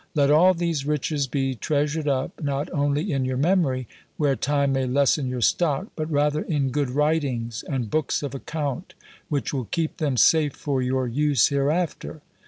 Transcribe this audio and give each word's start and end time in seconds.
"Let 0.15 0.31
all 0.31 0.55
these 0.55 0.83
riches 0.83 1.27
be 1.27 1.53
treasured 1.53 2.07
up, 2.07 2.41
not 2.41 2.73
only 2.73 3.11
in 3.11 3.23
your 3.23 3.37
memory, 3.37 3.87
where 4.17 4.35
time 4.35 4.73
may 4.73 4.87
lessen 4.87 5.27
your 5.29 5.41
stock, 5.41 5.89
but 5.95 6.09
rather 6.09 6.41
in 6.41 6.71
good 6.71 6.89
writings 6.89 7.63
and 7.69 7.87
books 7.87 8.23
of 8.23 8.33
account, 8.33 8.95
which 9.29 9.53
will 9.53 9.65
keep 9.65 9.97
them 9.97 10.17
safe 10.17 10.53
for 10.53 10.81
your 10.81 11.07
use 11.07 11.49
hereafter." 11.49 12.21